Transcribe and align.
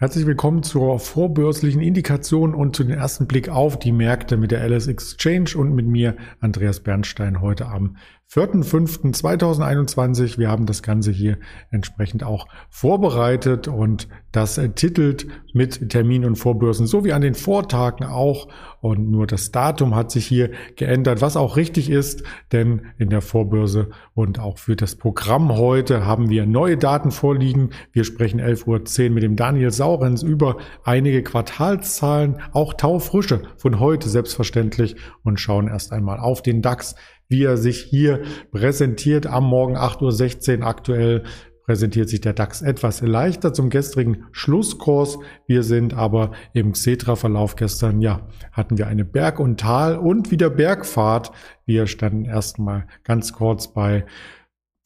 Herzlich 0.00 0.26
willkommen 0.26 0.62
zur 0.62 1.00
vorbörslichen 1.00 1.82
Indikation 1.82 2.54
und 2.54 2.76
zu 2.76 2.84
den 2.84 2.96
ersten 2.96 3.26
Blick 3.26 3.48
auf 3.48 3.80
die 3.80 3.90
Märkte 3.90 4.36
mit 4.36 4.52
der 4.52 4.64
LS 4.64 4.86
Exchange 4.86 5.56
und 5.56 5.74
mit 5.74 5.88
mir, 5.88 6.16
Andreas 6.38 6.78
Bernstein, 6.78 7.40
heute 7.40 7.66
am 7.66 7.96
4.5.2021. 8.30 10.38
Wir 10.38 10.50
haben 10.50 10.66
das 10.66 10.82
Ganze 10.82 11.10
hier 11.10 11.38
entsprechend 11.70 12.24
auch 12.24 12.46
vorbereitet 12.68 13.68
und 13.68 14.06
das 14.32 14.60
titelt 14.74 15.26
mit 15.54 15.88
Termin 15.88 16.26
und 16.26 16.36
Vorbörsen, 16.36 16.86
so 16.86 17.06
wie 17.06 17.14
an 17.14 17.22
den 17.22 17.34
Vortagen 17.34 18.04
auch. 18.04 18.48
Und 18.80 19.10
nur 19.10 19.26
das 19.26 19.50
Datum 19.50 19.96
hat 19.96 20.10
sich 20.10 20.26
hier 20.26 20.50
geändert, 20.76 21.22
was 21.22 21.38
auch 21.38 21.56
richtig 21.56 21.88
ist, 21.88 22.22
denn 22.52 22.82
in 22.98 23.08
der 23.08 23.22
Vorbörse 23.22 23.88
und 24.14 24.38
auch 24.38 24.58
für 24.58 24.76
das 24.76 24.94
Programm 24.94 25.56
heute 25.56 26.04
haben 26.04 26.28
wir 26.28 26.44
neue 26.44 26.76
Daten 26.76 27.10
vorliegen. 27.10 27.70
Wir 27.92 28.04
sprechen 28.04 28.42
11.10 28.42 29.08
Uhr 29.08 29.14
mit 29.14 29.22
dem 29.22 29.36
Daniel 29.36 29.70
Saurens 29.70 30.22
über 30.22 30.58
einige 30.84 31.22
Quartalszahlen, 31.22 32.42
auch 32.52 32.74
taufrische 32.74 33.40
von 33.56 33.80
heute 33.80 34.10
selbstverständlich 34.10 34.96
und 35.24 35.40
schauen 35.40 35.68
erst 35.68 35.92
einmal 35.92 36.20
auf 36.20 36.42
den 36.42 36.60
DAX 36.60 36.94
wie 37.28 37.44
er 37.44 37.56
sich 37.56 37.80
hier 37.80 38.22
präsentiert. 38.50 39.26
Am 39.26 39.44
Morgen 39.44 39.76
8.16 39.76 40.60
Uhr 40.60 40.66
aktuell 40.66 41.24
präsentiert 41.68 42.08
sich 42.08 42.20
der 42.22 42.32
DAX 42.32 42.62
etwas 42.62 43.02
leichter 43.02 43.52
zum 43.52 43.68
gestrigen 43.68 44.24
Schlusskurs. 44.32 45.18
Wir 45.46 45.62
sind 45.62 45.92
aber 45.92 46.30
im 46.54 46.72
Xetra-Verlauf 46.72 47.56
gestern, 47.56 48.00
ja, 48.00 48.26
hatten 48.52 48.78
wir 48.78 48.86
eine 48.86 49.04
Berg- 49.04 49.38
und 49.38 49.60
Tal- 49.60 49.98
und 49.98 50.30
wieder 50.30 50.48
Bergfahrt. 50.48 51.30
Wir 51.66 51.86
standen 51.86 52.24
erstmal 52.24 52.86
ganz 53.04 53.34
kurz 53.34 53.74
bei 53.74 54.06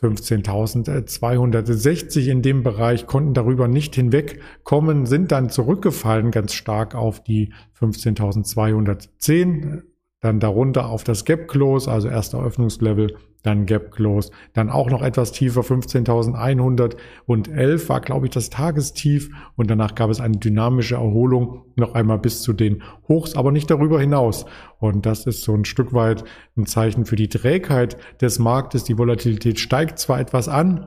15.260 0.03 2.27
in 2.27 2.43
dem 2.43 2.65
Bereich, 2.65 3.07
konnten 3.07 3.35
darüber 3.35 3.69
nicht 3.69 3.95
hinwegkommen, 3.95 5.07
sind 5.07 5.31
dann 5.31 5.51
zurückgefallen 5.51 6.33
ganz 6.33 6.53
stark 6.53 6.97
auf 6.97 7.23
die 7.23 7.53
15.210 7.79 9.83
dann 10.23 10.41
darunter 10.41 10.89
auf 10.89 11.05
das 11.05 11.27
Gap 11.27 11.49
Close, 11.49 11.91
also 11.91 12.09
erster 12.09 12.43
Öffnungslevel, 12.43 13.15
dann 13.43 13.67
Gap 13.67 13.91
Close, 13.91 14.31
dann 14.55 14.71
auch 14.71 14.89
noch 14.89 15.03
etwas 15.03 15.33
tiefer, 15.33 15.63
15.111 15.63 17.89
war, 17.89 18.01
glaube 18.01 18.27
ich, 18.27 18.33
das 18.33 18.49
Tagestief 18.49 19.31
und 19.57 19.69
danach 19.69 19.97
gab 19.97 20.11
es 20.11 20.21
eine 20.21 20.39
dynamische 20.39 20.95
Erholung 20.95 21.65
noch 21.75 21.95
einmal 21.95 22.21
bis 22.21 22.43
zu 22.43 22.53
den 22.53 22.85
Hochs, 23.09 23.35
aber 23.35 23.51
nicht 23.51 23.69
darüber 23.69 24.01
hinaus. 24.01 24.47
Und 24.79 25.07
das 25.07 25.27
ist 25.27 25.43
so 25.43 25.55
ein 25.55 25.65
Stück 25.65 25.93
weit 25.93 26.23
ein 26.57 26.67
Zeichen 26.67 27.05
für 27.05 27.17
die 27.17 27.29
Trägheit 27.29 27.97
des 28.21 28.39
Marktes. 28.39 28.85
Die 28.85 28.99
Volatilität 28.99 29.59
steigt 29.59 29.99
zwar 29.99 30.21
etwas 30.21 30.49
an, 30.49 30.87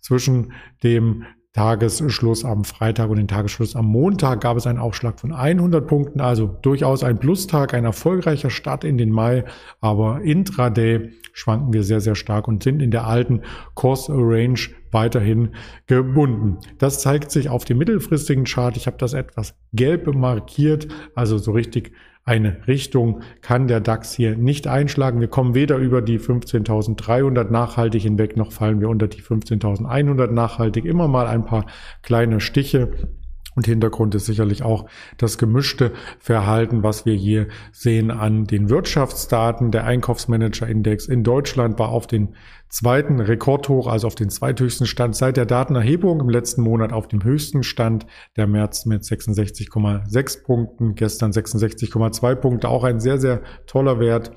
zwischen 0.00 0.52
dem 0.84 1.24
Tagesschluss 1.54 2.44
am 2.44 2.64
Freitag 2.64 3.08
und 3.08 3.16
den 3.16 3.26
Tagesschluss 3.26 3.74
am 3.74 3.86
Montag 3.86 4.42
gab 4.42 4.56
es 4.56 4.66
einen 4.66 4.78
Aufschlag 4.78 5.18
von 5.18 5.32
100 5.32 5.86
Punkten, 5.86 6.20
also 6.20 6.46
durchaus 6.46 7.02
ein 7.02 7.18
Plustag, 7.18 7.74
ein 7.74 7.84
erfolgreicher 7.84 8.50
Start 8.50 8.84
in 8.84 8.98
den 8.98 9.10
Mai, 9.10 9.44
aber 9.80 10.20
intraday 10.20 11.10
schwanken 11.32 11.72
wir 11.72 11.82
sehr, 11.84 12.00
sehr 12.00 12.14
stark 12.14 12.48
und 12.48 12.62
sind 12.62 12.82
in 12.82 12.90
der 12.90 13.06
alten 13.06 13.42
Course 13.74 14.12
Range 14.12 14.60
weiterhin 14.92 15.50
gebunden. 15.86 16.58
Das 16.78 17.00
zeigt 17.00 17.30
sich 17.30 17.48
auf 17.48 17.64
dem 17.64 17.78
mittelfristigen 17.78 18.44
Chart. 18.44 18.76
Ich 18.76 18.86
habe 18.86 18.98
das 18.98 19.12
etwas 19.12 19.54
gelb 19.72 20.12
markiert, 20.14 20.88
also 21.14 21.38
so 21.38 21.52
richtig 21.52 21.92
eine 22.28 22.66
Richtung 22.66 23.22
kann 23.40 23.68
der 23.68 23.80
DAX 23.80 24.12
hier 24.12 24.36
nicht 24.36 24.66
einschlagen. 24.66 25.18
Wir 25.18 25.28
kommen 25.28 25.54
weder 25.54 25.78
über 25.78 26.02
die 26.02 26.20
15.300 26.20 27.50
nachhaltig 27.50 28.02
hinweg, 28.02 28.36
noch 28.36 28.52
fallen 28.52 28.80
wir 28.80 28.90
unter 28.90 29.08
die 29.08 29.22
15.100 29.22 30.30
nachhaltig. 30.30 30.84
Immer 30.84 31.08
mal 31.08 31.26
ein 31.26 31.46
paar 31.46 31.64
kleine 32.02 32.40
Stiche. 32.40 32.90
Und 33.58 33.66
Hintergrund 33.66 34.14
ist 34.14 34.26
sicherlich 34.26 34.62
auch 34.62 34.86
das 35.16 35.36
gemischte 35.36 35.90
Verhalten, 36.20 36.84
was 36.84 37.06
wir 37.06 37.14
hier 37.14 37.48
sehen 37.72 38.12
an 38.12 38.44
den 38.44 38.70
Wirtschaftsdaten. 38.70 39.72
Der 39.72 39.82
Einkaufsmanager-Index 39.82 41.06
in 41.08 41.24
Deutschland 41.24 41.76
war 41.76 41.88
auf 41.88 42.06
den 42.06 42.36
zweiten 42.68 43.18
Rekordhoch, 43.18 43.88
also 43.88 44.06
auf 44.06 44.14
den 44.14 44.30
zweithöchsten 44.30 44.86
Stand 44.86 45.16
seit 45.16 45.36
der 45.36 45.44
Datenerhebung 45.44 46.20
im 46.20 46.28
letzten 46.28 46.62
Monat 46.62 46.92
auf 46.92 47.08
dem 47.08 47.24
höchsten 47.24 47.64
Stand. 47.64 48.06
Der 48.36 48.46
März 48.46 48.86
mit 48.86 49.02
66,6 49.02 50.44
Punkten, 50.44 50.94
gestern 50.94 51.32
66,2 51.32 52.36
Punkte, 52.36 52.68
auch 52.68 52.84
ein 52.84 53.00
sehr, 53.00 53.18
sehr 53.18 53.42
toller 53.66 53.98
Wert 53.98 54.30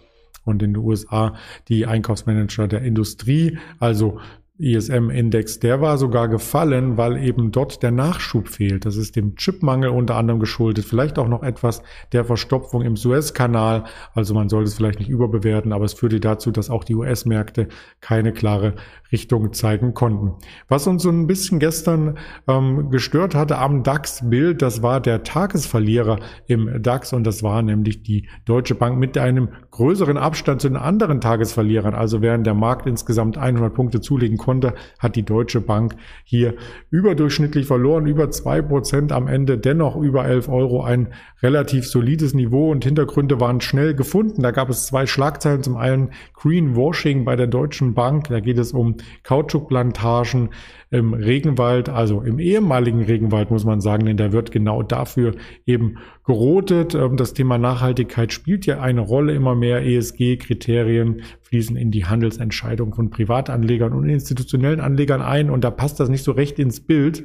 und 0.45 0.63
in 0.63 0.73
den 0.73 0.83
USA 0.83 1.35
die 1.67 1.85
Einkaufsmanager 1.85 2.67
der 2.67 2.81
Industrie, 2.81 3.59
also 3.77 4.19
ISM-Index, 4.61 5.59
der 5.59 5.81
war 5.81 5.97
sogar 5.97 6.27
gefallen, 6.27 6.97
weil 6.97 7.17
eben 7.17 7.51
dort 7.51 7.83
der 7.83 7.91
Nachschub 7.91 8.47
fehlt. 8.47 8.85
Das 8.85 8.95
ist 8.95 9.15
dem 9.15 9.35
Chipmangel 9.35 9.89
unter 9.89 10.15
anderem 10.15 10.39
geschuldet, 10.39 10.85
vielleicht 10.85 11.17
auch 11.17 11.27
noch 11.27 11.43
etwas 11.43 11.81
der 12.11 12.23
Verstopfung 12.23 12.83
im 12.83 12.95
Suezkanal. 12.95 13.85
Also 14.13 14.33
man 14.33 14.49
sollte 14.49 14.67
es 14.67 14.75
vielleicht 14.75 14.99
nicht 14.99 15.09
überbewerten, 15.09 15.73
aber 15.73 15.85
es 15.85 15.93
führte 15.93 16.19
dazu, 16.19 16.51
dass 16.51 16.69
auch 16.69 16.83
die 16.83 16.95
US-Märkte 16.95 17.67
keine 17.99 18.33
klare 18.33 18.75
Richtung 19.11 19.51
zeigen 19.53 19.93
konnten. 19.93 20.33
Was 20.69 20.87
uns 20.87 21.03
so 21.03 21.09
ein 21.09 21.27
bisschen 21.27 21.59
gestern 21.59 22.17
ähm, 22.47 22.89
gestört 22.89 23.35
hatte 23.35 23.57
am 23.57 23.83
DAX-Bild, 23.83 24.61
das 24.61 24.81
war 24.81 25.01
der 25.01 25.23
Tagesverlierer 25.23 26.19
im 26.47 26.81
DAX 26.81 27.13
und 27.13 27.25
das 27.25 27.43
war 27.43 27.61
nämlich 27.61 28.03
die 28.03 28.29
Deutsche 28.45 28.75
Bank 28.75 28.97
mit 28.97 29.17
einem 29.17 29.49
größeren 29.71 30.17
Abstand 30.17 30.61
zu 30.61 30.69
den 30.69 30.77
anderen 30.77 31.19
Tagesverlierern. 31.19 31.93
Also 31.93 32.21
während 32.21 32.45
der 32.45 32.53
Markt 32.53 32.87
insgesamt 32.87 33.37
100 33.37 33.73
Punkte 33.73 34.01
zulegen 34.01 34.37
konnte, 34.37 34.50
hat 34.99 35.15
die 35.15 35.23
Deutsche 35.23 35.61
Bank 35.61 35.95
hier 36.23 36.55
überdurchschnittlich 36.89 37.65
verloren, 37.65 38.05
über 38.05 38.29
zwei 38.31 38.61
Prozent 38.61 39.11
am 39.11 39.27
Ende, 39.27 39.57
dennoch 39.57 39.95
über 39.95 40.25
11 40.25 40.49
Euro, 40.49 40.83
ein 40.83 41.13
relativ 41.41 41.87
solides 41.87 42.33
Niveau 42.33 42.71
und 42.71 42.83
Hintergründe 42.83 43.39
waren 43.39 43.61
schnell 43.61 43.93
gefunden. 43.95 44.41
Da 44.43 44.51
gab 44.51 44.69
es 44.69 44.85
zwei 44.85 45.05
Schlagzeilen. 45.05 45.63
Zum 45.63 45.77
einen 45.77 46.11
Greenwashing 46.33 47.25
bei 47.25 47.35
der 47.35 47.47
Deutschen 47.47 47.93
Bank. 47.93 48.27
Da 48.29 48.39
geht 48.39 48.57
es 48.57 48.73
um 48.73 48.97
Kautschukplantagen 49.23 50.49
im 50.91 51.13
Regenwald, 51.13 51.87
also 51.87 52.21
im 52.21 52.37
ehemaligen 52.37 53.01
Regenwald 53.01 53.49
muss 53.49 53.63
man 53.63 53.79
sagen, 53.79 54.05
denn 54.05 54.17
der 54.17 54.33
wird 54.33 54.51
genau 54.51 54.83
dafür 54.83 55.33
eben 55.65 55.97
gerotet. 56.25 56.93
Ähm, 56.93 57.15
das 57.15 57.33
Thema 57.33 57.57
Nachhaltigkeit 57.57 58.33
spielt 58.33 58.65
ja 58.65 58.81
eine 58.81 58.99
Rolle 58.99 59.33
immer 59.33 59.55
mehr. 59.55 59.85
ESG-Kriterien 59.85 61.21
fließen 61.41 61.77
in 61.77 61.91
die 61.91 62.05
Handelsentscheidung 62.05 62.93
von 62.93 63.09
Privatanlegern 63.09 63.93
und 63.93 64.09
institutionellen 64.09 64.81
Anlegern 64.81 65.21
ein 65.21 65.49
und 65.49 65.63
da 65.63 65.71
passt 65.71 65.99
das 66.01 66.09
nicht 66.09 66.23
so 66.23 66.33
recht 66.33 66.59
ins 66.59 66.81
Bild. 66.81 67.23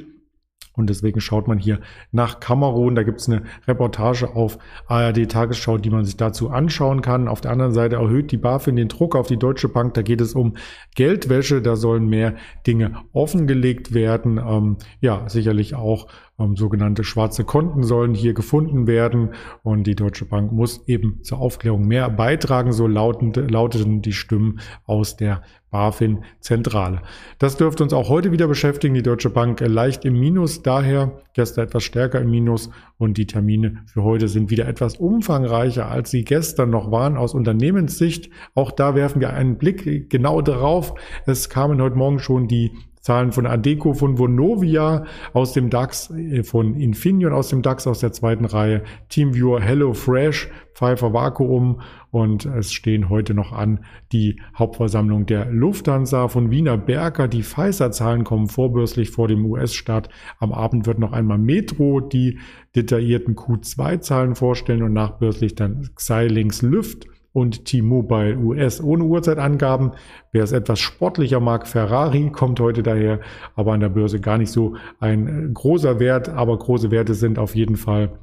Und 0.77 0.91
deswegen 0.91 1.21
schaut 1.21 1.49
man 1.49 1.59
hier 1.59 1.81
nach 2.13 2.41
Kamerun. 2.41 2.95
Da 2.95 3.03
gibt 3.03 3.21
es 3.21 3.29
eine 3.29 3.43
Reportage 3.67 4.37
auf 4.37 4.59
ARD 4.87 5.31
Tagesschau, 5.31 5.79
die 5.79 5.91
man 5.91 6.05
sich 6.05 6.17
dazu 6.17 6.51
anschauen 6.51 7.01
kann. 7.01 7.29
Auf 7.29 7.41
der 7.41 7.51
anderen 7.51 7.73
Seite 7.73 7.97
erhöht 7.97 8.31
die 8.31 8.37
BaFin 8.37 8.77
den 8.77 8.89
Druck 8.89 9.17
auf 9.17 9.27
die 9.27 9.39
Deutsche 9.39 9.69
Bank. 9.69 9.95
Da 9.95 10.03
geht 10.03 10.21
es 10.21 10.35
um 10.35 10.57
Geldwäsche. 10.95 11.63
Da 11.63 11.77
sollen 11.77 12.07
mehr 12.09 12.35
Dinge 12.67 12.93
offengelegt 13.13 13.95
werden. 13.95 14.39
Ähm, 14.39 14.77
ja, 15.01 15.29
sicherlich 15.29 15.75
auch 15.75 16.09
ähm, 16.39 16.57
sogenannte 16.57 17.05
schwarze 17.05 17.45
Konten 17.45 17.83
sollen 17.83 18.15
hier 18.15 18.35
gefunden 18.35 18.87
werden. 18.87 19.31
Und 19.63 19.85
die 19.85 19.95
Deutsche 19.95 20.27
Bank 20.27 20.53
muss 20.53 20.87
eben 20.87 21.23
zur 21.23 21.39
Aufklärung 21.39 21.87
mehr 21.87 22.11
beitragen. 22.11 22.73
So 22.73 22.87
lautend, 22.87 23.37
lauteten 23.51 24.03
die 24.03 24.13
Stimmen 24.13 24.61
aus 24.85 25.17
der 25.17 25.43
BaFin-Zentrale. 25.71 27.03
Das 27.39 27.57
dürfte 27.57 27.83
uns 27.83 27.93
auch 27.93 28.09
heute 28.09 28.33
wieder 28.33 28.49
beschäftigen. 28.49 28.95
Die 28.95 29.03
Deutsche 29.03 29.31
Bank 29.31 29.61
leicht 29.61 30.05
im 30.05 30.19
Minus, 30.19 30.63
daher 30.67 31.21
gestern 31.33 31.65
etwas 31.65 31.85
stärker 31.85 32.21
im 32.21 32.31
Minus 32.31 32.71
und 32.99 33.19
die 33.19 33.27
Termine 33.27 33.83
für 33.87 34.03
heute 34.03 34.29
sind 34.29 34.51
wieder 34.51 34.67
etwas 34.67 34.97
umfangreicher, 34.97 35.89
als 35.89 36.11
sie 36.11 36.25
gestern 36.25 36.71
noch 36.71 36.91
waren 36.91 37.17
aus 37.17 37.35
Unternehmenssicht. 37.35 38.31
Auch 38.55 38.71
da 38.73 38.95
werfen 38.95 39.21
wir 39.21 39.33
einen 39.33 39.59
Blick 39.59 40.11
genau 40.11 40.43
darauf. 40.43 40.95
Es 41.27 41.49
kamen 41.49 41.81
heute 41.81 41.97
Morgen 41.97 42.19
schon 42.19 42.49
die 42.49 42.73
Zahlen 43.07 43.31
von 43.31 43.47
Adeco, 43.47 43.95
von 43.95 44.19
Vonovia 44.19 45.05
aus 45.33 45.53
dem 45.53 45.71
DAX, 45.71 46.11
äh, 46.11 46.43
von 46.43 46.75
Infineon 46.75 47.33
aus 47.33 47.51
dem 47.51 47.63
DAX 47.63 47.87
aus 47.87 48.01
der 48.01 48.11
zweiten 48.11 48.45
Reihe, 48.45 48.83
TeamViewer, 49.11 49.61
HelloFresh, 49.61 50.51
Pfeiffer 50.75 51.13
Vakuum 51.13 51.81
und 52.11 52.47
es 52.47 52.73
stehen 52.73 53.09
heute 53.09 53.33
noch 53.33 53.53
an 53.53 53.85
die 54.11 54.41
Hauptversammlung 54.59 55.25
der 55.25 55.47
Lufthansa 55.47 56.27
von 56.27 56.51
Wiener 56.51 56.77
Berger. 56.77 57.29
Die 57.29 57.45
Pfizer-Zahlen 57.45 58.25
kommen 58.25 58.49
vorbörslich 58.49 59.11
vor 59.11 59.29
dem 59.29 59.47
US-Start. 59.47 60.09
Am 60.41 60.53
Abend 60.53 60.89
wird 60.89 60.99
noch 60.99 61.13
einmal 61.13 61.39
Metro 61.39 62.01
die 62.01 62.41
detaillierten 62.75 63.37
Q2-Zahlen 63.37 64.35
vorstellen 64.35 64.83
und 64.83 64.93
nachbörslich 64.93 65.55
dann 65.55 65.91
Xilinx 65.95 66.63
Lüft 66.63 67.07
und 67.37 67.67
T-Mobile 67.67 68.39
US 68.39 68.83
ohne 68.83 69.05
Uhrzeitangaben. 69.05 69.93
Wer 70.33 70.43
es 70.43 70.53
etwas 70.53 70.81
sportlicher 70.81 71.39
mag, 71.39 71.69
Ferrari 71.69 72.31
kommt 72.31 72.61
heute 72.61 72.83
daher, 72.83 73.21
aber 73.55 73.75
an 73.75 73.81
der 73.81 73.91
Börse 73.91 74.21
gar 74.21 74.39
nicht 74.39 74.51
so 74.51 74.77
ein 75.01 75.29
äh, 75.29 75.53
großer 75.53 76.01
Wert, 76.01 76.31
aber 76.31 76.59
große 76.59 76.91
Werte 76.91 77.13
sind 77.13 77.39
auf 77.39 77.55
jeden 77.55 77.77
Fall 77.77 78.19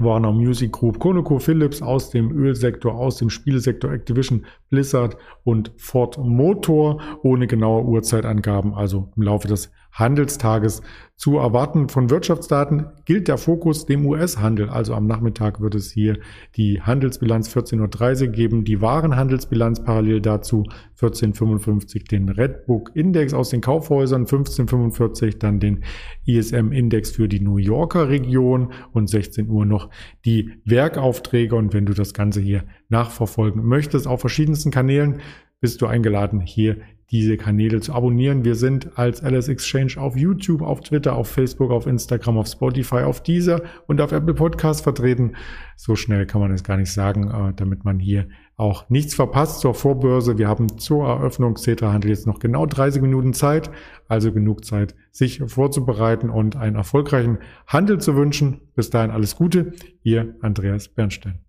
Warner 0.00 0.32
Music 0.32 0.72
Group, 0.72 0.98
ConocoPhillips 0.98 1.82
aus 1.82 2.10
dem 2.10 2.32
Ölsektor, 2.32 2.96
aus 2.96 3.18
dem 3.18 3.30
Spielsektor 3.30 3.92
Activision, 3.92 4.44
Blizzard 4.70 5.16
und 5.44 5.70
Ford 5.76 6.18
Motor 6.18 7.00
ohne 7.22 7.46
genaue 7.46 7.84
Uhrzeitangaben, 7.84 8.74
also 8.74 9.12
im 9.16 9.22
Laufe 9.22 9.46
des 9.46 9.70
Handelstages 9.92 10.82
zu 11.16 11.38
erwarten. 11.38 11.88
Von 11.88 12.10
Wirtschaftsdaten 12.10 12.86
gilt 13.04 13.26
der 13.26 13.38
Fokus 13.38 13.86
dem 13.86 14.06
US-Handel. 14.06 14.70
Also 14.70 14.94
am 14.94 15.06
Nachmittag 15.06 15.60
wird 15.60 15.74
es 15.74 15.90
hier 15.90 16.18
die 16.56 16.80
Handelsbilanz 16.80 17.54
14.30 17.54 18.26
Uhr 18.26 18.32
geben, 18.32 18.64
die 18.64 18.80
Warenhandelsbilanz 18.80 19.82
parallel 19.82 20.20
dazu 20.20 20.64
14.55 21.00 22.08
den 22.08 22.28
Redbook 22.28 22.92
Index 22.94 23.34
aus 23.34 23.50
den 23.50 23.60
Kaufhäusern, 23.60 24.26
15.45 24.26 25.38
dann 25.38 25.58
den 25.58 25.82
ISM 26.24 26.70
Index 26.70 27.10
für 27.10 27.28
die 27.28 27.40
New 27.40 27.56
Yorker 27.56 28.08
Region 28.08 28.72
und 28.92 29.10
16 29.10 29.48
Uhr 29.48 29.66
noch 29.66 29.90
die 30.24 30.52
Werkaufträge. 30.64 31.56
Und 31.56 31.74
wenn 31.74 31.86
du 31.86 31.94
das 31.94 32.14
Ganze 32.14 32.40
hier 32.40 32.62
nachverfolgen 32.88 33.64
möchtest 33.64 34.06
auf 34.06 34.20
verschiedensten 34.20 34.70
Kanälen, 34.70 35.20
bist 35.60 35.82
du 35.82 35.86
eingeladen, 35.86 36.40
hier 36.40 36.76
diese 37.10 37.36
Kanäle 37.36 37.80
zu 37.80 37.94
abonnieren. 37.94 38.44
Wir 38.44 38.54
sind 38.54 38.98
als 38.98 39.22
LS 39.22 39.48
Exchange 39.48 39.94
auf 39.96 40.16
YouTube, 40.16 40.60
auf 40.60 40.80
Twitter, 40.80 41.16
auf 41.16 41.28
Facebook, 41.28 41.70
auf 41.70 41.86
Instagram, 41.86 42.36
auf 42.36 42.48
Spotify, 42.48 43.02
auf 43.02 43.22
Deezer 43.22 43.62
und 43.86 44.00
auf 44.00 44.12
Apple 44.12 44.34
Podcasts 44.34 44.82
vertreten. 44.82 45.34
So 45.76 45.96
schnell 45.96 46.26
kann 46.26 46.40
man 46.40 46.52
es 46.52 46.64
gar 46.64 46.76
nicht 46.76 46.92
sagen, 46.92 47.30
äh, 47.30 47.54
damit 47.54 47.84
man 47.84 47.98
hier 47.98 48.28
auch 48.56 48.90
nichts 48.90 49.14
verpasst 49.14 49.60
zur 49.60 49.74
Vorbörse. 49.74 50.36
Wir 50.36 50.48
haben 50.48 50.78
zur 50.78 51.06
Eröffnung 51.06 51.56
Cetra 51.56 51.92
Handel 51.92 52.10
jetzt 52.10 52.26
noch 52.26 52.40
genau 52.40 52.66
30 52.66 53.00
Minuten 53.00 53.32
Zeit, 53.32 53.70
also 54.08 54.32
genug 54.32 54.64
Zeit, 54.64 54.94
sich 55.10 55.40
vorzubereiten 55.46 56.28
und 56.28 56.56
einen 56.56 56.76
erfolgreichen 56.76 57.38
Handel 57.66 58.00
zu 58.00 58.16
wünschen. 58.16 58.60
Bis 58.74 58.90
dahin 58.90 59.10
alles 59.10 59.36
Gute, 59.36 59.72
ihr 60.02 60.34
Andreas 60.40 60.88
Bernstein. 60.88 61.40